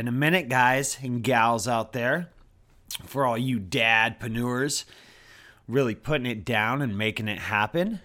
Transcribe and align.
been 0.00 0.08
a 0.08 0.12
minute, 0.12 0.48
guys 0.48 0.96
and 1.02 1.22
gals 1.22 1.68
out 1.68 1.92
there. 1.92 2.30
For 3.04 3.26
all 3.26 3.36
you 3.36 3.58
dad 3.58 4.18
dadpreneurs, 4.18 4.86
really 5.68 5.94
putting 5.94 6.24
it 6.24 6.42
down 6.42 6.80
and 6.80 6.96
making 6.96 7.28
it 7.28 7.38
happen. 7.38 8.00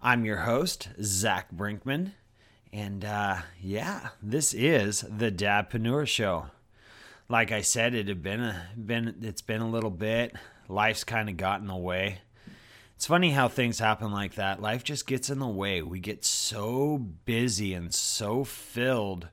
I'm 0.00 0.24
your 0.24 0.38
host, 0.38 0.88
Zach 1.02 1.52
Brinkman. 1.54 2.12
And 2.72 3.04
uh, 3.04 3.40
yeah, 3.60 4.08
this 4.22 4.54
is 4.54 5.02
the 5.02 5.30
Dad 5.30 5.68
Dadpreneur 5.68 6.08
Show. 6.08 6.46
Like 7.28 7.52
I 7.52 7.60
said, 7.60 7.94
it 7.94 8.08
had 8.08 8.22
been 8.22 8.40
a 8.40 8.68
been 8.74 9.16
it's 9.20 9.42
been 9.42 9.60
a 9.60 9.68
little 9.68 9.90
bit. 9.90 10.34
Life's 10.66 11.04
kind 11.04 11.28
of 11.28 11.36
gotten 11.36 11.64
in 11.64 11.74
the 11.74 11.76
way. 11.76 12.20
It's 12.96 13.04
funny 13.04 13.32
how 13.32 13.48
things 13.48 13.80
happen 13.80 14.12
like 14.12 14.36
that. 14.36 14.62
Life 14.62 14.82
just 14.82 15.06
gets 15.06 15.28
in 15.28 15.40
the 15.40 15.46
way. 15.46 15.82
We 15.82 16.00
get 16.00 16.24
so 16.24 16.96
busy 16.96 17.74
and 17.74 17.92
so 17.92 18.44
filled 18.44 19.28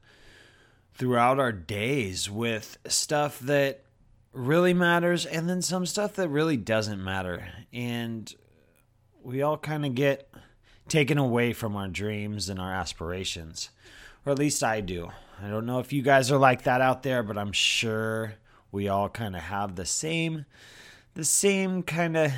throughout 0.99 1.39
our 1.39 1.53
days 1.53 2.30
with 2.30 2.77
stuff 2.85 3.39
that 3.39 3.81
really 4.34 4.73
matters 4.73 5.25
and 5.25 5.49
then 5.49 5.62
some 5.62 5.85
stuff 5.85 6.13
that 6.13 6.27
really 6.27 6.58
doesn't 6.58 7.02
matter. 7.02 7.48
And 7.72 8.31
we 9.23 9.41
all 9.41 9.58
kind 9.58 9.85
of 9.85 9.95
get 9.95 10.30
taken 10.89 11.17
away 11.17 11.53
from 11.53 11.77
our 11.77 11.88
dreams 11.88 12.49
and 12.49 12.59
our 12.59 12.73
aspirations. 12.73 13.70
Or 14.25 14.34
at 14.34 14.39
least 14.39 14.62
I 14.62 14.81
do. 14.81 15.09
I 15.41 15.48
don't 15.48 15.66
know 15.66 15.80
if 15.80 15.94
you 15.94 16.02
guys 16.02 16.31
are 16.31 16.38
like 16.38 16.64
that 16.64 16.81
out 16.81 17.03
there, 17.03 17.23
but 17.23 17.38
I'm 17.38 17.53
sure 17.53 18.33
we 18.70 18.89
all 18.89 19.08
kind 19.08 19.38
of 19.38 19.42
have 19.42 19.75
the 19.75 19.86
same 19.86 20.45
the 21.16 21.23
same 21.23 21.81
kind 21.81 22.16
of 22.16 22.31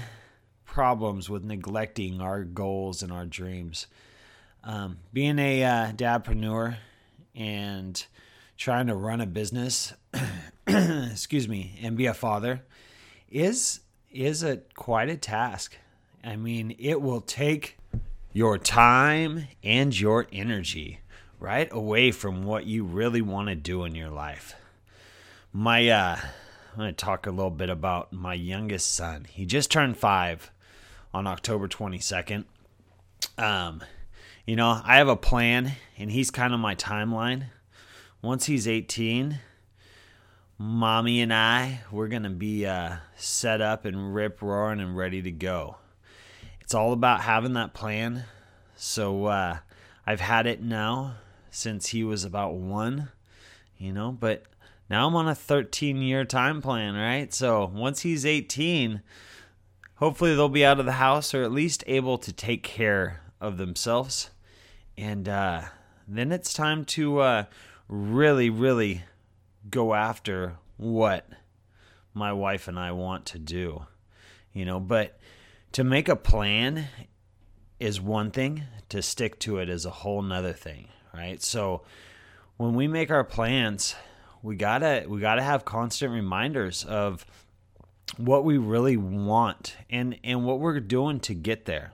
problems 0.66 1.30
with 1.30 1.44
neglecting 1.44 2.22
our 2.22 2.44
goals 2.44 3.02
and 3.02 3.12
our 3.12 3.26
dreams. 3.26 3.88
Um, 4.64 5.00
being 5.12 5.40
a 5.40 5.64
uh, 5.64 5.92
dadpreneur 5.92 6.78
and 7.36 8.06
trying 8.62 8.86
to 8.86 8.94
run 8.94 9.20
a 9.20 9.26
business, 9.26 9.92
excuse 10.68 11.48
me, 11.48 11.80
and 11.82 11.98
be 11.98 12.06
a 12.06 12.14
father 12.14 12.62
is 13.28 13.80
is 14.12 14.44
a 14.44 14.58
quite 14.76 15.10
a 15.10 15.18
task. 15.18 15.76
I 16.24 16.36
mean, 16.36 16.76
it 16.78 17.02
will 17.02 17.22
take 17.22 17.80
your 18.34 18.60
time 18.60 19.48
and 19.64 20.00
your 20.00 20.28
energy 20.32 21.00
right 21.40 21.70
away 21.74 22.12
from 22.12 22.44
what 22.44 22.68
you 22.68 22.84
really 22.84 23.22
want 23.24 23.50
to 23.50 23.56
do 23.56 23.84
in 23.84 23.96
your 23.96 24.12
life. 24.12 24.54
My 25.52 25.90
uh 25.90 26.18
I'm 26.72 26.78
going 26.78 26.94
to 26.94 27.06
talk 27.06 27.26
a 27.26 27.32
little 27.32 27.50
bit 27.50 27.72
about 27.72 28.14
my 28.14 28.36
youngest 28.36 28.94
son. 28.94 29.26
He 29.28 29.46
just 29.46 29.72
turned 29.72 29.98
5 29.98 30.52
on 31.14 31.28
October 31.28 31.68
22nd. 31.68 32.46
Um, 33.38 33.84
you 34.46 34.56
know, 34.56 34.80
I 34.82 34.96
have 34.96 35.10
a 35.10 35.18
plan, 35.18 35.74
and 35.98 36.10
he's 36.10 36.32
kind 36.32 36.54
of 36.54 36.62
my 36.62 36.76
timeline. 36.76 37.48
Once 38.24 38.46
he's 38.46 38.68
18, 38.68 39.40
mommy 40.60 41.22
and 41.22 41.34
I, 41.34 41.82
we're 41.92 42.08
going 42.08 42.22
to 42.22 42.30
be 42.30 42.68
uh, 42.68 42.98
set 43.16 43.62
up 43.62 43.84
and 43.84 44.14
rip 44.14 44.44
roaring 44.44 44.80
and 44.80 44.96
ready 44.96 45.24
to 45.24 45.32
go. 45.32 45.78
It's 46.60 46.76
all 46.76 46.94
about 46.94 47.22
having 47.22 47.54
that 47.54 47.74
plan. 47.74 48.26
So 48.76 49.26
uh, 49.26 49.58
I've 50.06 50.20
had 50.20 50.46
it 50.46 50.62
now 50.62 51.16
since 51.50 51.88
he 51.88 52.04
was 52.04 52.24
about 52.24 52.54
one, 52.54 53.10
you 53.80 53.92
know, 53.92 54.12
but 54.12 54.44
now 54.88 55.08
I'm 55.08 55.16
on 55.16 55.28
a 55.28 55.34
13 55.34 55.98
year 55.98 56.24
time 56.24 56.62
plan, 56.62 56.94
right? 56.94 57.34
So 57.34 57.72
once 57.74 58.02
he's 58.02 58.24
18, 58.24 59.02
hopefully 59.96 60.36
they'll 60.36 60.48
be 60.48 60.64
out 60.64 60.80
of 60.80 60.86
the 60.86 60.94
house 60.94 61.34
or 61.34 61.42
at 61.42 61.52
least 61.52 61.84
able 61.88 62.20
to 62.20 62.32
take 62.32 62.62
care 62.62 63.22
of 63.40 63.58
themselves. 63.58 64.30
And 64.96 65.28
uh, 65.28 65.64
then 66.08 66.32
it's 66.32 66.54
time 66.54 66.86
to 66.86 67.20
uh, 67.20 67.44
really, 67.92 68.50
really 68.50 69.04
go 69.70 69.94
after 69.94 70.56
what 70.78 71.28
my 72.14 72.34
wife 72.34 72.68
and 72.68 72.80
I 72.80 72.94
want 72.94 73.26
to 73.28 73.40
do. 73.40 73.86
You 74.54 74.66
know, 74.66 74.80
but 74.80 75.20
to 75.74 75.84
make 75.84 76.10
a 76.10 76.16
plan 76.16 76.88
is 77.80 78.02
one 78.02 78.32
thing, 78.32 78.64
to 78.90 79.02
stick 79.02 79.38
to 79.40 79.58
it 79.58 79.70
is 79.70 79.86
a 79.86 79.92
whole 79.92 80.22
nother 80.22 80.54
thing, 80.54 80.88
right? 81.14 81.42
So 81.44 81.84
when 82.58 82.74
we 82.74 82.88
make 82.88 83.12
our 83.12 83.24
plans, 83.24 83.96
we 84.42 84.56
gotta 84.56 85.06
we 85.08 85.20
gotta 85.20 85.44
have 85.44 85.66
constant 85.66 86.12
reminders 86.12 86.84
of 86.84 87.26
what 88.18 88.44
we 88.44 88.58
really 88.58 88.98
want 88.98 89.76
and 89.90 90.18
and 90.24 90.46
what 90.46 90.60
we're 90.60 90.80
doing 90.80 91.20
to 91.22 91.34
get 91.34 91.66
there 91.66 91.92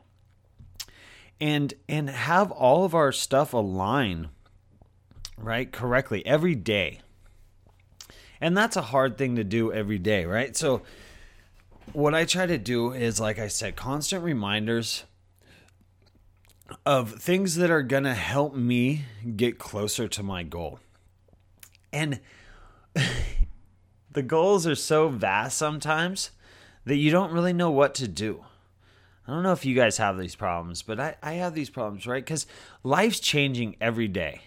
and 1.40 1.74
and 1.88 2.09
have 2.09 2.52
all 2.52 2.84
of 2.84 2.96
our 2.96 3.12
stuff 3.12 3.53
align 3.53 4.29
right 5.37 5.71
correctly 5.71 6.25
every 6.25 6.55
day 6.55 6.99
and 8.41 8.57
that's 8.57 8.75
a 8.75 8.81
hard 8.81 9.17
thing 9.17 9.35
to 9.35 9.43
do 9.43 9.71
every 9.71 9.99
day 9.99 10.25
right 10.25 10.55
so 10.55 10.81
what 11.93 12.13
i 12.13 12.25
try 12.25 12.45
to 12.45 12.57
do 12.57 12.91
is 12.91 13.19
like 13.19 13.39
i 13.39 13.47
said 13.47 13.75
constant 13.75 14.23
reminders 14.23 15.03
of 16.85 17.13
things 17.13 17.55
that 17.55 17.71
are 17.71 17.83
going 17.83 18.03
to 18.03 18.13
help 18.13 18.53
me 18.53 19.03
get 19.35 19.57
closer 19.57 20.07
to 20.07 20.21
my 20.21 20.43
goal 20.43 20.79
and 21.93 22.19
the 24.11 24.21
goals 24.21 24.67
are 24.67 24.75
so 24.75 25.09
vast 25.09 25.57
sometimes 25.57 26.31
that 26.85 26.95
you 26.95 27.11
don't 27.11 27.31
really 27.31 27.53
know 27.53 27.69
what 27.69 27.93
to 27.95 28.07
do. 28.07 28.43
I 29.27 29.31
don't 29.31 29.43
know 29.43 29.51
if 29.51 29.65
you 29.65 29.75
guys 29.75 29.97
have 29.97 30.17
these 30.17 30.35
problems, 30.35 30.81
but 30.81 30.99
I, 30.99 31.15
I 31.21 31.33
have 31.33 31.53
these 31.53 31.69
problems, 31.69 32.07
right? 32.07 32.23
Because 32.23 32.47
life's 32.81 33.19
changing 33.19 33.75
every 33.81 34.07
day. 34.07 34.41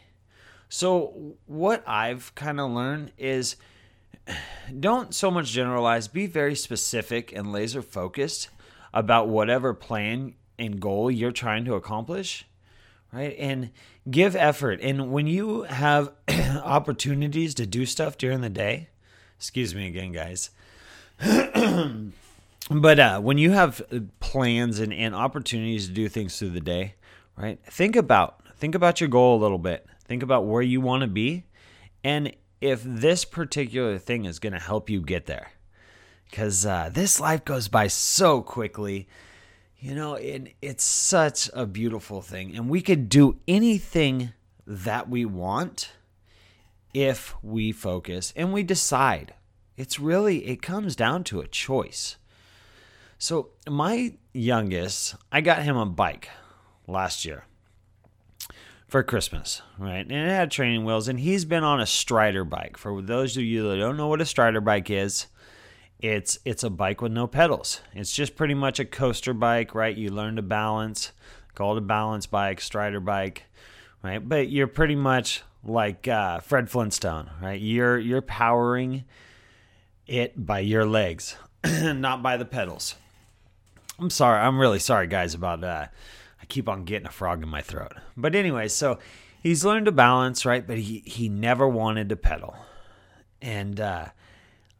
So, 0.70 1.34
what 1.44 1.86
I've 1.86 2.34
kind 2.34 2.58
of 2.58 2.70
learned 2.70 3.12
is 3.18 3.56
don't 4.78 5.14
so 5.14 5.30
much 5.30 5.50
generalize, 5.50 6.08
be 6.08 6.26
very 6.26 6.54
specific 6.54 7.32
and 7.32 7.52
laser 7.52 7.82
focused 7.82 8.48
about 8.94 9.28
whatever 9.28 9.74
plan 9.74 10.34
and 10.58 10.80
goal 10.80 11.10
you're 11.10 11.30
trying 11.30 11.66
to 11.66 11.74
accomplish, 11.74 12.46
right? 13.12 13.36
And 13.38 13.70
give 14.10 14.34
effort. 14.34 14.80
And 14.80 15.12
when 15.12 15.26
you 15.26 15.62
have 15.64 16.12
opportunities 16.62 17.54
to 17.56 17.66
do 17.66 17.84
stuff 17.84 18.16
during 18.16 18.40
the 18.40 18.48
day, 18.48 18.88
Excuse 19.40 19.74
me 19.74 19.86
again, 19.86 20.12
guys. 20.12 20.50
but 22.70 23.00
uh, 23.00 23.18
when 23.18 23.38
you 23.38 23.52
have 23.52 23.80
plans 24.20 24.78
and, 24.80 24.92
and 24.92 25.14
opportunities 25.14 25.86
to 25.86 25.94
do 25.94 26.10
things 26.10 26.38
through 26.38 26.50
the 26.50 26.60
day, 26.60 26.94
right? 27.38 27.58
Think 27.64 27.96
about 27.96 28.42
think 28.58 28.74
about 28.74 29.00
your 29.00 29.08
goal 29.08 29.38
a 29.38 29.40
little 29.40 29.56
bit. 29.56 29.86
Think 30.10 30.24
about 30.24 30.44
where 30.44 30.60
you 30.60 30.80
want 30.80 31.02
to 31.02 31.06
be, 31.06 31.44
and 32.02 32.34
if 32.60 32.82
this 32.82 33.24
particular 33.24 33.96
thing 33.96 34.24
is 34.24 34.40
going 34.40 34.54
to 34.54 34.58
help 34.58 34.90
you 34.90 35.02
get 35.02 35.26
there. 35.26 35.52
Because 36.28 36.66
uh, 36.66 36.90
this 36.92 37.20
life 37.20 37.44
goes 37.44 37.68
by 37.68 37.86
so 37.86 38.42
quickly, 38.42 39.06
you 39.78 39.94
know, 39.94 40.14
it, 40.14 40.56
it's 40.60 40.82
such 40.82 41.48
a 41.54 41.64
beautiful 41.64 42.22
thing, 42.22 42.56
and 42.56 42.68
we 42.68 42.80
could 42.80 43.08
do 43.08 43.38
anything 43.46 44.32
that 44.66 45.08
we 45.08 45.24
want 45.24 45.92
if 46.92 47.36
we 47.40 47.70
focus 47.70 48.32
and 48.34 48.52
we 48.52 48.64
decide. 48.64 49.34
It's 49.76 50.00
really, 50.00 50.44
it 50.48 50.60
comes 50.60 50.96
down 50.96 51.22
to 51.22 51.38
a 51.38 51.46
choice. 51.46 52.16
So, 53.16 53.50
my 53.68 54.14
youngest, 54.32 55.14
I 55.30 55.40
got 55.40 55.62
him 55.62 55.76
a 55.76 55.86
bike 55.86 56.30
last 56.88 57.24
year 57.24 57.44
for 58.90 59.04
Christmas, 59.04 59.62
right? 59.78 60.00
And 60.00 60.12
it 60.12 60.28
had 60.28 60.50
training 60.50 60.84
wheels, 60.84 61.06
and 61.06 61.20
he's 61.20 61.44
been 61.44 61.62
on 61.62 61.80
a 61.80 61.86
Strider 61.86 62.44
bike. 62.44 62.76
For 62.76 63.00
those 63.00 63.36
of 63.36 63.44
you 63.44 63.68
that 63.68 63.76
don't 63.76 63.96
know 63.96 64.08
what 64.08 64.20
a 64.20 64.26
Strider 64.26 64.60
bike 64.60 64.90
is, 64.90 65.28
it's 66.00 66.38
it's 66.44 66.64
a 66.64 66.70
bike 66.70 67.00
with 67.00 67.12
no 67.12 67.26
pedals. 67.26 67.82
It's 67.94 68.12
just 68.12 68.34
pretty 68.34 68.54
much 68.54 68.80
a 68.80 68.84
coaster 68.84 69.32
bike, 69.32 69.74
right? 69.74 69.96
You 69.96 70.10
learn 70.10 70.36
to 70.36 70.42
balance, 70.42 71.12
called 71.54 71.78
a 71.78 71.82
balance 71.82 72.26
bike, 72.26 72.60
Strider 72.60 73.00
bike, 73.00 73.44
right? 74.02 74.26
But 74.26 74.50
you're 74.50 74.66
pretty 74.66 74.96
much 74.96 75.42
like 75.62 76.08
uh, 76.08 76.40
Fred 76.40 76.68
Flintstone, 76.68 77.30
right? 77.40 77.60
You're 77.60 77.98
you're 77.98 78.22
powering 78.22 79.04
it 80.08 80.44
by 80.44 80.60
your 80.60 80.84
legs, 80.84 81.36
not 81.64 82.22
by 82.22 82.36
the 82.36 82.44
pedals. 82.44 82.96
I'm 84.00 84.10
sorry. 84.10 84.40
I'm 84.40 84.58
really 84.58 84.78
sorry, 84.80 85.06
guys, 85.06 85.34
about 85.34 85.62
uh, 85.62 85.86
I 85.86 85.88
keep 86.50 86.68
on 86.68 86.84
getting 86.84 87.06
a 87.06 87.12
frog 87.12 87.42
in 87.42 87.48
my 87.48 87.62
throat. 87.62 87.92
But 88.16 88.34
anyway, 88.34 88.68
so 88.68 88.98
he's 89.42 89.64
learned 89.64 89.86
to 89.86 89.92
balance, 89.92 90.44
right? 90.44 90.66
But 90.66 90.78
he 90.78 91.02
he 91.06 91.28
never 91.28 91.68
wanted 91.68 92.08
to 92.10 92.16
pedal, 92.16 92.56
and 93.40 93.80
uh, 93.80 94.06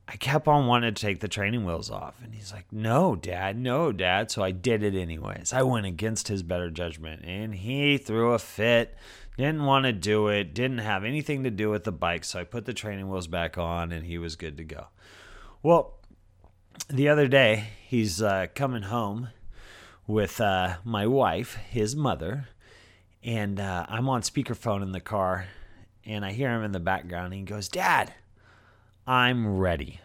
I 0.06 0.16
kept 0.16 0.48
on 0.48 0.66
wanting 0.66 0.94
to 0.94 1.00
take 1.00 1.20
the 1.20 1.28
training 1.28 1.64
wheels 1.64 1.90
off, 1.90 2.16
and 2.22 2.34
he's 2.34 2.52
like, 2.52 2.72
"No, 2.72 3.16
Dad, 3.16 3.58
no, 3.58 3.92
Dad." 3.92 4.30
So 4.30 4.42
I 4.42 4.50
did 4.50 4.82
it 4.82 4.94
anyways. 4.94 5.52
I 5.52 5.62
went 5.62 5.86
against 5.86 6.28
his 6.28 6.42
better 6.42 6.70
judgment, 6.70 7.24
and 7.24 7.54
he 7.54 7.96
threw 7.96 8.32
a 8.32 8.38
fit 8.38 8.96
didn't 9.40 9.64
want 9.64 9.86
to 9.86 9.92
do 9.92 10.28
it, 10.28 10.54
didn't 10.54 10.78
have 10.78 11.04
anything 11.04 11.44
to 11.44 11.50
do 11.50 11.70
with 11.70 11.84
the 11.84 11.92
bike. 11.92 12.24
So 12.24 12.38
I 12.38 12.44
put 12.44 12.66
the 12.66 12.74
training 12.74 13.08
wheels 13.08 13.26
back 13.26 13.56
on 13.56 13.90
and 13.92 14.04
he 14.04 14.18
was 14.18 14.36
good 14.36 14.56
to 14.58 14.64
go. 14.64 14.88
Well, 15.62 15.98
the 16.88 17.08
other 17.08 17.28
day, 17.28 17.68
he's 17.86 18.20
uh, 18.22 18.46
coming 18.54 18.82
home 18.82 19.28
with 20.06 20.40
uh, 20.40 20.76
my 20.84 21.06
wife, 21.06 21.54
his 21.70 21.94
mother, 21.94 22.48
And 23.22 23.60
uh, 23.60 23.84
I'm 23.88 24.08
on 24.08 24.22
speakerphone 24.22 24.82
in 24.82 24.92
the 24.92 25.00
car, 25.00 25.46
and 26.06 26.24
I 26.24 26.32
hear 26.32 26.50
him 26.50 26.64
in 26.64 26.72
the 26.72 26.80
background. 26.80 27.34
He 27.34 27.42
goes, 27.42 27.68
"Dad, 27.68 28.14
I'm 29.06 29.58
ready." 29.58 30.00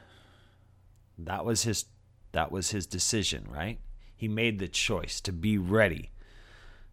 That 1.18 1.46
was 1.46 1.64
his. 1.64 1.86
That 2.34 2.52
was 2.52 2.72
his 2.72 2.86
decision, 2.86 3.46
right? 3.50 3.80
He 4.18 4.28
made 4.28 4.60
the 4.60 4.68
choice 4.68 5.22
to 5.22 5.32
be 5.32 5.58
ready. 5.58 6.12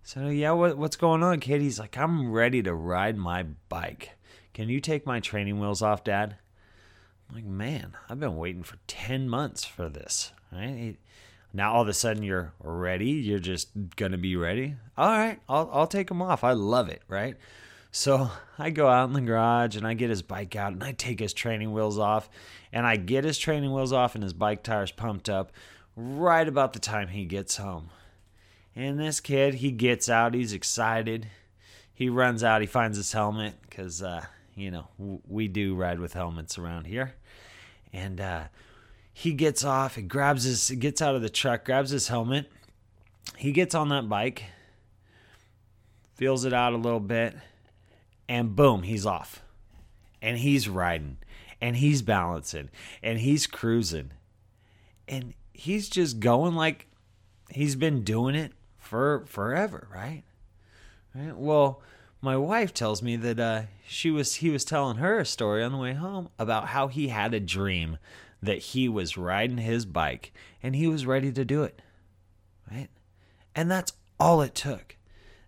So 0.04 0.28
yeah, 0.28 0.52
what, 0.52 0.78
what's 0.78 0.96
going 0.96 1.22
on, 1.22 1.40
kid? 1.40 1.60
He's 1.60 1.78
like, 1.78 1.96
I'm 1.96 2.32
ready 2.32 2.62
to 2.62 2.74
ride 2.74 3.16
my 3.16 3.44
bike. 3.68 4.10
Can 4.52 4.68
you 4.68 4.80
take 4.80 5.06
my 5.06 5.20
training 5.20 5.60
wheels 5.60 5.82
off, 5.82 6.02
Dad? 6.04 6.36
I'm 7.28 7.36
like, 7.36 7.44
man, 7.44 7.96
I've 8.08 8.20
been 8.20 8.36
waiting 8.36 8.62
for 8.62 8.76
ten 8.86 9.28
months 9.28 9.64
for 9.64 9.88
this. 9.88 10.32
Right? 10.52 10.96
Now 11.52 11.74
all 11.74 11.82
of 11.82 11.88
a 11.88 11.92
sudden 11.92 12.22
you're 12.22 12.52
ready. 12.60 13.10
You're 13.10 13.38
just 13.38 13.68
gonna 13.96 14.18
be 14.18 14.36
ready. 14.36 14.76
All 14.96 15.10
right, 15.10 15.40
I'll 15.48 15.68
I'll 15.72 15.86
take 15.86 16.08
them 16.08 16.22
off. 16.22 16.44
I 16.44 16.52
love 16.52 16.88
it. 16.88 17.02
Right? 17.08 17.36
So 17.94 18.30
I 18.58 18.70
go 18.70 18.88
out 18.88 19.08
in 19.08 19.12
the 19.12 19.20
garage 19.20 19.76
and 19.76 19.86
I 19.86 19.92
get 19.92 20.08
his 20.08 20.22
bike 20.22 20.56
out 20.56 20.72
and 20.72 20.82
I 20.82 20.92
take 20.92 21.20
his 21.20 21.34
training 21.34 21.72
wheels 21.72 21.98
off 21.98 22.30
and 22.72 22.86
I 22.86 22.96
get 22.96 23.24
his 23.24 23.38
training 23.38 23.72
wheels 23.72 23.92
off 23.92 24.14
and 24.14 24.24
his 24.24 24.32
bike 24.32 24.62
tires 24.62 24.90
pumped 24.90 25.28
up 25.28 25.52
right 25.94 26.48
about 26.48 26.72
the 26.72 26.78
time 26.78 27.08
he 27.08 27.26
gets 27.26 27.58
home. 27.58 27.90
And 28.74 28.98
this 28.98 29.20
kid, 29.20 29.54
he 29.54 29.70
gets 29.70 30.08
out, 30.08 30.32
he's 30.32 30.54
excited. 30.54 31.28
He 31.92 32.08
runs 32.08 32.42
out, 32.42 32.62
he 32.62 32.66
finds 32.66 32.96
his 32.96 33.12
helmet 33.12 33.56
because, 33.68 34.02
uh, 34.02 34.24
you 34.54 34.70
know, 34.70 34.88
we 35.28 35.48
do 35.48 35.74
ride 35.74 36.00
with 36.00 36.14
helmets 36.14 36.56
around 36.56 36.86
here. 36.86 37.14
And 37.92 38.18
uh, 38.20 38.44
he 39.12 39.32
gets 39.32 39.64
off, 39.64 39.96
he 39.96 40.02
grabs 40.02 40.44
his, 40.44 40.70
gets 40.70 41.02
out 41.02 41.14
of 41.14 41.22
the 41.22 41.28
truck, 41.28 41.64
grabs 41.64 41.90
his 41.90 42.08
helmet. 42.08 42.50
He 43.36 43.52
gets 43.52 43.74
on 43.74 43.88
that 43.90 44.08
bike, 44.08 44.44
feels 46.14 46.44
it 46.44 46.52
out 46.52 46.72
a 46.72 46.78
little 46.78 47.00
bit, 47.00 47.36
and 48.28 48.56
boom, 48.56 48.82
he's 48.82 49.06
off. 49.06 49.42
And 50.20 50.38
he's 50.38 50.68
riding, 50.68 51.18
and 51.60 51.76
he's 51.76 52.00
balancing, 52.00 52.70
and 53.02 53.18
he's 53.18 53.46
cruising. 53.46 54.12
And 55.08 55.34
he's 55.52 55.88
just 55.88 56.20
going 56.20 56.54
like 56.54 56.86
he's 57.50 57.76
been 57.76 58.02
doing 58.02 58.34
it 58.34 58.52
for 58.78 59.24
forever, 59.26 59.88
right? 59.92 60.22
Right. 61.14 61.36
Well, 61.36 61.82
my 62.20 62.36
wife 62.36 62.72
tells 62.72 63.02
me 63.02 63.16
that 63.16 63.40
uh, 63.40 63.62
she 63.86 64.10
was 64.10 64.36
he 64.36 64.48
was 64.50 64.64
telling 64.64 64.98
her 64.98 65.18
a 65.18 65.26
story 65.26 65.62
on 65.62 65.72
the 65.72 65.78
way 65.78 65.92
home 65.92 66.30
about 66.38 66.68
how 66.68 66.86
he 66.88 67.08
had 67.08 67.34
a 67.34 67.40
dream 67.40 67.98
that 68.42 68.58
he 68.58 68.88
was 68.88 69.16
riding 69.16 69.58
his 69.58 69.86
bike 69.86 70.32
and 70.62 70.74
he 70.74 70.88
was 70.88 71.06
ready 71.06 71.32
to 71.32 71.44
do 71.44 71.62
it. 71.62 71.80
Right? 72.70 72.88
And 73.54 73.70
that's 73.70 73.92
all 74.18 74.42
it 74.42 74.54
took. 74.54 74.96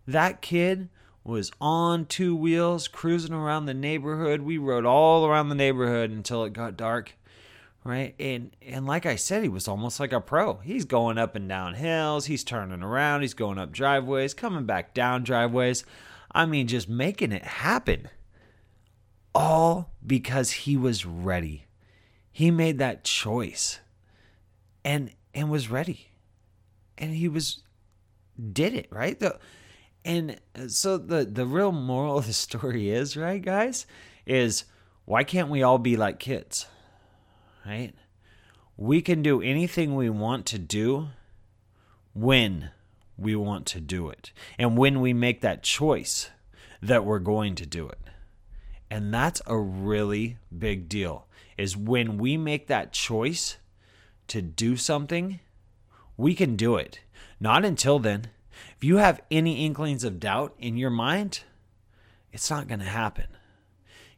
That 0.07 0.43
kid 0.43 0.89
was 1.25 1.51
on 1.61 2.07
two 2.07 2.37
wheels 2.37 2.87
cruising 2.87 3.33
around 3.33 3.67
the 3.67 3.75
neighborhood. 3.75 4.43
We 4.43 4.59
rode 4.59 4.85
all 4.85 5.27
around 5.27 5.49
the 5.49 5.55
neighborhood 5.55 6.11
until 6.11 6.45
it 6.45 6.53
got 6.53 6.77
dark 6.77 7.15
right? 7.85 8.15
And 8.19 8.57
and 8.63 8.87
like 8.87 9.07
I 9.07 9.17
said, 9.17 9.43
he 9.43 9.49
was 9.49 9.69
almost 9.69 10.01
like 10.01 10.13
a 10.13 10.21
pro. 10.21 10.55
He's 10.55 10.85
going 10.87 11.19
up 11.19 11.37
and 11.37 11.49
down 11.49 11.75
hills, 11.75 12.27
he's 12.27 12.43
turning 12.43 12.83
around, 12.83 13.21
he's 13.21 13.35
going 13.35 13.59
up 13.59 13.71
driveways, 13.71 14.35
coming 14.35 14.65
back 14.65 14.95
down 14.95 15.23
driveways. 15.23 15.85
I 16.33 16.47
mean, 16.47 16.67
just 16.67 16.89
making 16.89 17.31
it 17.31 17.45
happen. 17.45 18.09
All 19.35 19.93
because 20.05 20.51
he 20.51 20.77
was 20.77 21.07
ready. 21.07 21.67
He 22.35 22.51
made 22.51 22.79
that 22.79 23.05
choice 23.05 23.79
and 24.85 25.13
and 25.33 25.51
was 25.51 25.71
ready. 25.71 26.11
And 26.99 27.15
he 27.15 27.29
was 27.29 27.63
did 28.53 28.75
it, 28.75 28.89
right? 28.91 29.19
The 29.19 29.39
and 30.05 30.41
so 30.67 30.99
the 30.99 31.25
the 31.25 31.47
real 31.47 31.71
moral 31.71 32.19
of 32.19 32.27
the 32.27 32.33
story 32.33 32.91
is, 32.91 33.17
right, 33.17 33.41
guys, 33.41 33.87
is 34.27 34.65
why 35.05 35.23
can't 35.23 35.49
we 35.49 35.63
all 35.63 35.79
be 35.79 35.97
like 35.97 36.19
kids? 36.19 36.67
right? 37.65 37.95
We 38.77 39.01
can 39.01 39.23
do 39.23 39.41
anything 39.41 39.95
we 39.95 40.11
want 40.11 40.47
to 40.47 40.59
do 40.59 41.09
when 42.13 42.71
we 43.17 43.37
want 43.37 43.67
to 43.67 43.81
do 43.81 44.09
it 44.09 44.33
and 44.59 44.77
when 44.77 45.01
we 45.01 45.13
make 45.13 45.41
that 45.41 45.63
choice 45.63 46.31
that 46.83 47.05
we're 47.05 47.21
going 47.21 47.55
to 47.55 47.67
do 47.67 47.89
it. 47.89 47.99
And 48.95 49.13
that's 49.13 49.43
a 49.45 49.59
really 49.59 50.37
big 50.57 50.89
deal. 50.89 51.27
Is 51.59 51.77
when 51.77 52.17
we 52.17 52.37
make 52.37 52.69
that 52.69 52.93
choice 52.93 53.57
to 54.29 54.41
do 54.41 54.77
something, 54.77 55.41
we 56.17 56.37
can 56.37 56.55
do 56.55 56.77
it. 56.77 57.01
Not 57.41 57.65
until 57.65 57.99
then. 57.99 58.29
If 58.77 58.85
you 58.85 58.99
have 58.99 59.21
any 59.33 59.67
inklings 59.67 60.05
of 60.05 60.21
doubt 60.21 60.55
in 60.61 60.77
your 60.77 60.91
mind, 60.91 61.41
it's 62.33 62.49
not 62.49 62.69
going 62.69 62.79
to 62.79 62.87
happen 62.87 63.27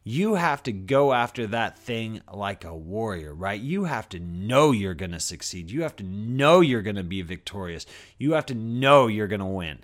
you 0.09 0.37
have 0.37 0.63
to 0.63 0.71
go 0.71 1.13
after 1.13 1.49
that 1.49 1.77
thing 1.77 2.21
like 2.33 2.65
a 2.65 2.73
warrior, 2.73 3.35
right? 3.35 3.61
You 3.61 3.85
have 3.87 4.09
to 4.11 4.21
know 4.21 4.71
you're 4.71 4.95
going 4.95 5.11
to 5.11 5.19
succeed. 5.19 5.69
You 5.69 5.83
have 5.83 5.97
to 5.97 6.05
know 6.05 6.61
you're 6.61 6.81
going 6.83 6.95
to 6.95 7.03
be 7.03 7.23
victorious. 7.23 7.87
You 8.17 8.35
have 8.35 8.47
to 8.47 8.55
know 8.55 9.09
you're 9.09 9.27
going 9.27 9.41
to 9.41 9.47
win. 9.47 9.81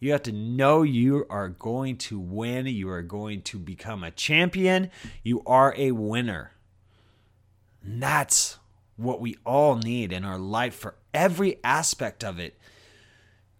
You 0.00 0.12
have 0.12 0.22
to 0.24 0.32
know 0.32 0.82
you 0.82 1.26
are 1.28 1.48
going 1.48 1.96
to 1.98 2.18
win. 2.18 2.66
You 2.66 2.88
are 2.90 3.02
going 3.02 3.42
to 3.42 3.58
become 3.58 4.04
a 4.04 4.10
champion. 4.10 4.90
You 5.22 5.42
are 5.46 5.74
a 5.76 5.92
winner. 5.92 6.52
And 7.82 8.02
that's 8.02 8.58
what 8.96 9.20
we 9.20 9.36
all 9.44 9.76
need 9.76 10.12
in 10.12 10.24
our 10.24 10.38
life 10.38 10.74
for 10.74 10.96
every 11.12 11.58
aspect 11.64 12.22
of 12.22 12.38
it. 12.38 12.58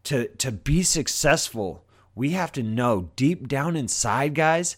To, 0.05 0.29
to 0.29 0.52
be 0.52 0.82
successful, 0.82 1.85
we 2.14 2.31
have 2.31 2.52
to 2.52 2.62
know 2.62 3.11
deep 3.17 3.46
down 3.46 3.76
inside, 3.76 4.35
guys, 4.35 4.76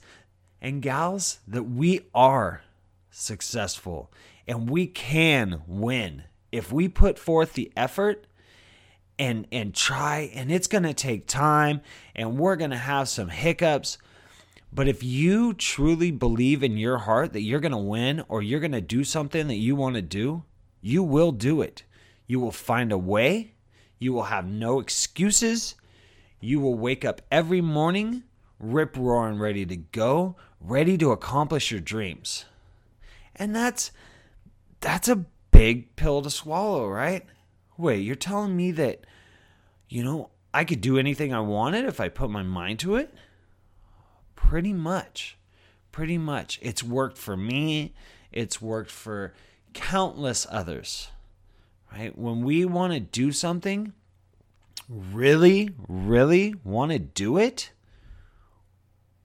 and 0.61 0.83
gals 0.83 1.41
that 1.47 1.65
we 1.65 2.01
are 2.15 2.63
successful 3.11 4.11
and 4.47 4.69
we 4.69 4.87
can 4.87 5.63
win 5.67 6.25
if 6.51 6.73
we 6.73 6.89
put 6.89 7.19
forth 7.19 7.53
the 7.53 7.73
effort 7.77 8.27
and 9.21 9.47
and 9.53 9.73
try 9.73 10.31
and 10.35 10.51
it's 10.51 10.67
going 10.67 10.83
to 10.83 10.93
take 10.93 11.29
time 11.29 11.81
and 12.17 12.39
we're 12.39 12.57
going 12.57 12.73
to 12.73 12.77
have 12.77 13.09
some 13.09 13.29
hiccups 13.29 13.99
but 14.73 14.89
if 14.89 15.03
you 15.03 15.55
truly 15.55 16.11
believe 16.11 16.63
in 16.63 16.77
your 16.77 16.99
heart 16.99 17.33
that 17.33 17.43
you're 17.43 17.61
going 17.61 17.71
to 17.71 17.79
win 17.79 18.25
or 18.29 18.43
you're 18.43 18.61
going 18.61 18.73
to 18.73 18.81
do 18.81 19.05
something 19.05 19.47
that 19.47 19.57
you 19.57 19.77
want 19.77 19.95
to 19.95 20.03
do 20.03 20.43
you 20.81 21.03
will 21.03 21.31
do 21.31 21.63
it 21.63 21.85
you 22.27 22.41
will 22.41 22.51
find 22.51 22.91
a 22.91 22.99
way 22.99 23.53
you 24.01 24.13
will 24.13 24.25
have 24.25 24.47
no 24.47 24.81
excuses 24.81 25.77
you 26.41 26.59
will 26.59 26.75
wake 26.75 27.05
up 27.05 27.23
every 27.31 27.61
morning 27.61 28.25
rip 28.59 28.97
roaring 28.97 29.39
ready 29.39 29.65
to 29.65 29.77
go 29.77 30.35
ready 30.61 30.99
to 30.99 31.11
accomplish 31.11 31.71
your 31.71 31.81
dreams. 31.81 32.45
And 33.35 33.55
that's 33.57 33.91
that's 34.81 35.09
a 35.09 35.25
big 35.51 35.97
pill 35.97 36.23
to 36.23 36.31
swallow, 36.31 36.89
right? 36.89 37.25
Wait, 37.81 38.05
you're 38.05 38.15
telling 38.15 38.57
me 38.57 38.71
that 38.73 39.05
you 39.91 40.05
know, 40.05 40.31
I 40.55 40.65
could 40.65 40.81
do 40.81 40.99
anything 40.99 41.35
I 41.35 41.41
wanted 41.41 41.85
if 41.85 42.01
I 42.01 42.09
put 42.09 42.31
my 42.31 42.45
mind 42.45 42.79
to 42.81 42.95
it? 42.95 43.13
Pretty 44.37 44.73
much. 44.73 45.37
Pretty 45.93 46.17
much. 46.17 46.61
It's 46.63 46.83
worked 46.83 47.19
for 47.19 47.37
me. 47.37 47.93
It's 48.33 48.63
worked 48.63 48.91
for 48.91 49.35
countless 49.75 50.47
others. 50.49 51.09
Right? 51.93 52.17
When 52.17 52.43
we 52.45 52.65
want 52.65 52.93
to 52.93 53.01
do 53.01 53.33
something, 53.33 53.93
really, 54.89 55.71
really 55.89 56.55
want 56.63 56.93
to 56.93 57.01
do 57.01 57.37
it, 57.37 57.73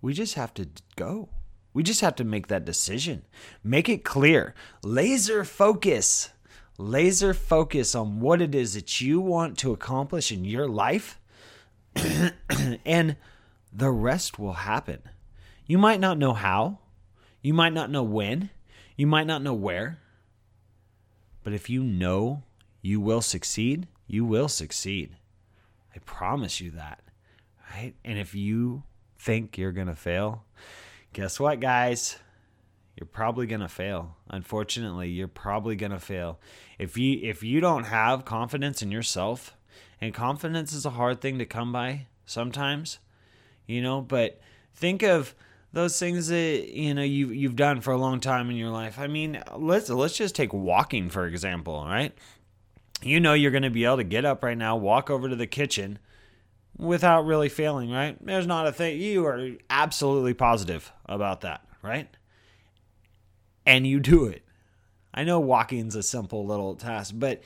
we 0.01 0.13
just 0.13 0.33
have 0.33 0.53
to 0.55 0.67
go. 0.95 1.29
We 1.73 1.83
just 1.83 2.01
have 2.01 2.15
to 2.15 2.23
make 2.23 2.47
that 2.47 2.65
decision. 2.65 3.23
Make 3.63 3.87
it 3.87 4.03
clear. 4.03 4.55
Laser 4.83 5.43
focus. 5.43 6.29
Laser 6.77 7.33
focus 7.33 7.95
on 7.95 8.19
what 8.19 8.41
it 8.41 8.53
is 8.53 8.73
that 8.73 8.99
you 8.99 9.21
want 9.21 9.57
to 9.59 9.71
accomplish 9.71 10.31
in 10.31 10.43
your 10.43 10.67
life, 10.67 11.19
and 12.85 13.15
the 13.71 13.91
rest 13.91 14.37
will 14.37 14.53
happen. 14.53 15.01
You 15.65 15.77
might 15.77 15.99
not 15.99 16.17
know 16.17 16.33
how, 16.33 16.79
you 17.41 17.53
might 17.53 17.73
not 17.73 17.89
know 17.89 18.03
when, 18.03 18.49
you 18.97 19.07
might 19.07 19.27
not 19.27 19.41
know 19.41 19.53
where, 19.53 19.99
but 21.43 21.53
if 21.53 21.69
you 21.69 21.83
know 21.83 22.43
you 22.81 22.99
will 22.99 23.21
succeed, 23.21 23.87
you 24.07 24.25
will 24.25 24.49
succeed. 24.49 25.15
I 25.95 25.99
promise 25.99 26.59
you 26.59 26.71
that. 26.71 27.01
Right? 27.71 27.93
And 28.03 28.19
if 28.19 28.35
you 28.35 28.83
think 29.17 29.57
you're 29.57 29.71
going 29.71 29.87
to 29.87 29.95
fail, 29.95 30.43
guess 31.13 31.39
what, 31.39 31.59
guys? 31.59 32.17
You're 32.95 33.07
probably 33.07 33.45
going 33.45 33.61
to 33.61 33.67
fail. 33.67 34.15
Unfortunately, 34.29 35.09
you're 35.09 35.27
probably 35.27 35.75
going 35.75 35.91
to 35.91 35.99
fail. 35.99 36.39
If 36.79 36.97
you 36.97 37.19
if 37.21 37.43
you 37.43 37.59
don't 37.59 37.85
have 37.85 38.25
confidence 38.25 38.81
in 38.81 38.91
yourself, 38.91 39.55
and 39.99 40.13
confidence 40.13 40.71
is 40.73 40.85
a 40.85 40.91
hard 40.91 41.21
thing 41.21 41.37
to 41.39 41.45
come 41.45 41.71
by 41.71 42.07
sometimes, 42.25 42.99
you 43.67 43.81
know, 43.81 44.01
but 44.01 44.39
think 44.73 45.03
of 45.03 45.35
those 45.73 45.99
things 45.99 46.27
that 46.27 46.69
you 46.73 46.93
know 46.93 47.03
you 47.03 47.29
you've 47.29 47.57
done 47.57 47.81
for 47.81 47.91
a 47.91 47.97
long 47.97 48.21
time 48.21 48.49
in 48.49 48.55
your 48.55 48.71
life. 48.71 48.97
I 48.97 49.07
mean, 49.07 49.41
let's 49.55 49.89
let's 49.89 50.17
just 50.17 50.35
take 50.35 50.53
walking 50.53 51.09
for 51.09 51.27
example, 51.27 51.83
right? 51.85 52.13
You 53.01 53.19
know 53.19 53.33
you're 53.33 53.51
going 53.51 53.63
to 53.63 53.69
be 53.69 53.83
able 53.83 53.97
to 53.97 54.03
get 54.05 54.23
up 54.23 54.41
right 54.41 54.57
now, 54.57 54.77
walk 54.77 55.09
over 55.09 55.27
to 55.27 55.35
the 55.35 55.47
kitchen, 55.47 55.99
without 56.77 57.25
really 57.25 57.49
failing, 57.49 57.91
right? 57.91 58.17
There's 58.25 58.47
not 58.47 58.67
a 58.67 58.71
thing. 58.71 58.99
You 58.99 59.25
are 59.25 59.49
absolutely 59.69 60.33
positive 60.33 60.91
about 61.05 61.41
that, 61.41 61.65
right? 61.81 62.07
And 63.65 63.87
you 63.87 63.99
do 63.99 64.25
it. 64.25 64.43
I 65.13 65.23
know 65.23 65.39
walking's 65.39 65.95
a 65.95 66.03
simple 66.03 66.45
little 66.45 66.75
task, 66.75 67.13
but 67.17 67.41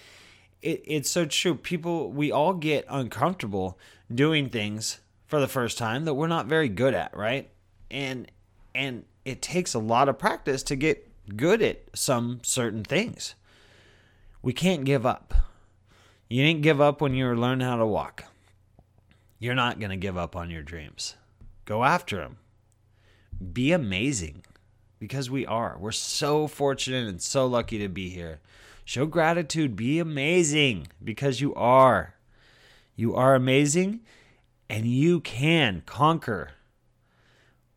it, 0.61 0.83
it's 0.85 1.09
so 1.09 1.25
true. 1.25 1.55
People, 1.55 2.11
we 2.11 2.31
all 2.31 2.53
get 2.53 2.85
uncomfortable 2.89 3.77
doing 4.13 4.49
things 4.49 4.99
for 5.27 5.39
the 5.39 5.47
first 5.47 5.77
time 5.77 6.05
that 6.05 6.15
we're 6.15 6.27
not 6.27 6.47
very 6.47 6.67
good 6.67 6.93
at, 6.93 7.15
right? 7.15 7.49
And 7.91 8.29
and 8.73 9.05
it 9.25 9.41
takes 9.41 9.73
a 9.73 9.79
lot 9.79 10.09
of 10.09 10.17
practice 10.17 10.63
to 10.63 10.75
get 10.75 11.07
good 11.35 11.61
at 11.61 11.83
some 11.93 12.39
certain 12.43 12.83
things. 12.83 13.35
We 14.41 14.53
can't 14.53 14.85
give 14.85 15.05
up. 15.05 15.33
You 16.29 16.43
didn't 16.43 16.61
give 16.61 16.79
up 16.79 17.01
when 17.01 17.13
you 17.13 17.25
were 17.25 17.38
learning 17.38 17.67
how 17.67 17.77
to 17.77 17.85
walk. 17.85 18.25
You're 19.39 19.55
not 19.55 19.79
going 19.79 19.89
to 19.89 19.97
give 19.97 20.17
up 20.17 20.35
on 20.35 20.49
your 20.49 20.61
dreams. 20.61 21.15
Go 21.65 21.83
after 21.83 22.17
them. 22.17 22.38
Be 23.53 23.71
amazing 23.71 24.43
because 25.00 25.29
we 25.29 25.46
are. 25.46 25.77
We're 25.79 25.91
so 25.91 26.48
fortunate 26.48 27.08
and 27.08 27.22
so 27.22 27.48
lucky 27.48 27.79
to 27.79 27.88
be 27.88 28.10
here. 28.10 28.39
Show 28.86 29.06
gratitude. 29.06 29.75
Be 29.75 30.00
amazing 30.00 30.88
because 31.03 31.41
you 31.41 31.53
are. 31.56 32.15
You 32.96 33.15
are 33.15 33.36
amazing 33.36 34.01
and 34.70 34.86
you 34.86 35.22
can 35.22 35.84
conquer. 35.86 36.51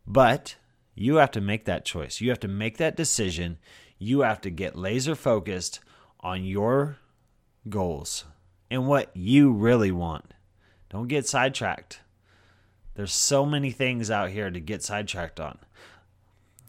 But 0.05 0.55
you 0.95 1.15
have 1.15 1.31
to 1.31 1.41
make 1.41 1.65
that 1.65 1.85
choice. 1.85 2.21
You 2.21 2.29
have 2.29 2.39
to 2.41 2.47
make 2.47 2.77
that 2.77 2.95
decision. 2.95 3.57
You 3.97 4.21
have 4.21 4.41
to 4.41 4.49
get 4.49 4.75
laser 4.75 5.15
focused 5.15 5.79
on 6.19 6.43
your 6.43 6.97
goals 7.69 8.25
and 8.69 8.87
what 8.87 9.11
you 9.15 9.51
really 9.51 9.91
want. 9.91 10.33
Don't 10.89 11.07
get 11.07 11.27
sidetracked. 11.27 12.01
There's 12.95 13.13
so 13.13 13.45
many 13.45 13.71
things 13.71 14.11
out 14.11 14.29
here 14.29 14.51
to 14.51 14.59
get 14.59 14.83
sidetracked 14.83 15.39
on. 15.39 15.57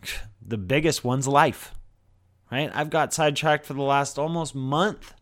The 0.47 0.59
biggest 0.59 1.05
one's 1.05 1.27
life, 1.27 1.75
right? 2.51 2.71
I've 2.75 2.91
got 2.91 3.15
sidetracked 3.15 3.67
for 3.67 3.75
the 3.75 3.83
last 3.83 4.19
almost 4.19 4.55
month 4.55 5.15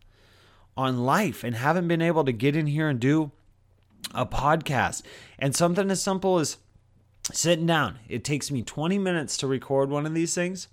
on 0.75 1.05
life 1.05 1.43
and 1.43 1.55
haven't 1.55 1.87
been 1.87 2.01
able 2.01 2.25
to 2.25 2.31
get 2.31 2.55
in 2.55 2.67
here 2.67 2.89
and 2.89 2.99
do 2.99 3.31
a 4.13 4.25
podcast. 4.25 5.03
And 5.39 5.55
something 5.55 5.89
as 5.89 6.01
simple 6.01 6.39
as 6.39 6.57
sitting 7.31 7.65
down. 7.65 7.99
It 8.09 8.23
takes 8.23 8.51
me 8.51 8.63
20 8.63 8.97
minutes 8.97 9.37
to 9.37 9.47
record 9.47 9.89
one 9.89 10.05
of 10.05 10.13
these 10.13 10.35
things 10.35 10.67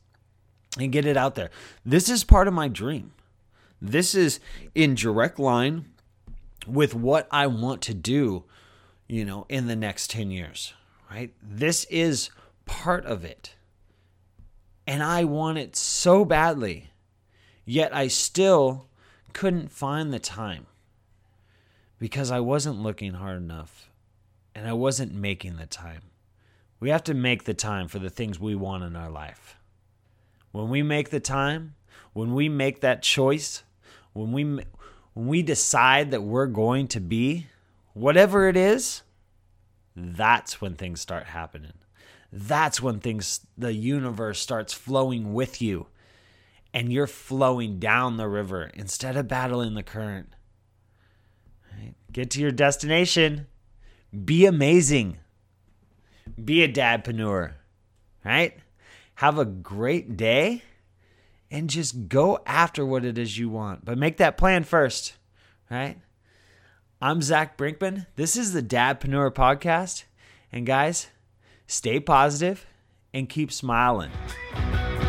and 0.78 0.92
get 0.92 1.04
it 1.04 1.16
out 1.16 1.34
there. 1.34 1.50
This 1.84 2.08
is 2.08 2.24
part 2.24 2.48
of 2.48 2.54
my 2.54 2.68
dream. 2.68 3.12
This 3.80 4.14
is 4.14 4.40
in 4.74 4.94
direct 4.94 5.38
line 5.38 5.86
with 6.66 6.94
what 6.94 7.26
I 7.30 7.46
want 7.46 7.82
to 7.82 7.94
do, 7.94 8.44
you 9.08 9.24
know, 9.24 9.46
in 9.48 9.66
the 9.66 9.76
next 9.76 10.10
10 10.10 10.30
years, 10.30 10.74
right? 11.10 11.32
This 11.42 11.84
is 11.84 12.30
part 12.66 13.06
of 13.06 13.24
it. 13.24 13.54
And 14.90 15.04
I 15.04 15.22
want 15.22 15.56
it 15.56 15.76
so 15.76 16.24
badly. 16.24 16.90
Yet 17.64 17.94
I 17.94 18.08
still 18.08 18.88
couldn't 19.32 19.70
find 19.70 20.12
the 20.12 20.18
time 20.18 20.66
because 22.00 22.32
I 22.32 22.40
wasn't 22.40 22.82
looking 22.82 23.12
hard 23.12 23.36
enough 23.36 23.88
and 24.52 24.66
I 24.66 24.72
wasn't 24.72 25.14
making 25.14 25.58
the 25.58 25.66
time. 25.66 26.02
We 26.80 26.90
have 26.90 27.04
to 27.04 27.14
make 27.14 27.44
the 27.44 27.54
time 27.54 27.86
for 27.86 28.00
the 28.00 28.10
things 28.10 28.40
we 28.40 28.56
want 28.56 28.82
in 28.82 28.96
our 28.96 29.12
life. 29.12 29.54
When 30.50 30.68
we 30.68 30.82
make 30.82 31.10
the 31.10 31.20
time, 31.20 31.76
when 32.12 32.34
we 32.34 32.48
make 32.48 32.80
that 32.80 33.00
choice, 33.00 33.62
when 34.12 34.32
we 34.32 34.42
when 34.42 35.28
we 35.28 35.42
decide 35.42 36.10
that 36.10 36.24
we're 36.24 36.46
going 36.46 36.88
to 36.88 37.00
be 37.00 37.46
whatever 37.92 38.48
it 38.48 38.56
is, 38.56 39.02
that's 39.94 40.60
when 40.60 40.74
things 40.74 41.00
start 41.00 41.26
happening. 41.26 41.74
That's 42.32 42.80
when 42.80 43.00
things 43.00 43.46
the 43.58 43.72
universe 43.72 44.38
starts 44.38 44.72
flowing 44.72 45.34
with 45.34 45.60
you 45.60 45.86
and 46.72 46.92
you're 46.92 47.06
flowing 47.06 47.78
down 47.78 48.16
the 48.16 48.28
river 48.28 48.70
instead 48.74 49.16
of 49.16 49.28
battling 49.28 49.74
the 49.74 49.82
current. 49.82 50.34
Right? 51.72 51.94
Get 52.12 52.30
to 52.30 52.40
your 52.40 52.52
destination. 52.52 53.46
Be 54.24 54.46
amazing. 54.46 55.18
Be 56.42 56.62
a 56.62 56.72
dadpreneur, 56.72 57.54
right? 58.24 58.56
Have 59.16 59.38
a 59.38 59.44
great 59.44 60.16
day 60.16 60.62
and 61.50 61.68
just 61.68 62.08
go 62.08 62.38
after 62.46 62.86
what 62.86 63.04
it 63.04 63.18
is 63.18 63.38
you 63.38 63.48
want. 63.48 63.84
But 63.84 63.98
make 63.98 64.18
that 64.18 64.38
plan 64.38 64.62
first, 64.64 65.14
right? 65.68 65.98
I'm 67.02 67.22
Zach 67.22 67.58
Brinkman. 67.58 68.06
This 68.16 68.36
is 68.36 68.52
the 68.52 68.62
Dadpreneur 68.62 69.32
Podcast. 69.32 70.04
And 70.52 70.66
guys, 70.66 71.08
stay 71.70 72.00
positive 72.00 72.66
and 73.14 73.28
keep 73.28 73.52
smiling. 73.52 74.10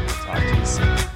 Talk 0.07 0.39
to 0.39 0.57
you 0.57 0.65
soon. 0.65 1.10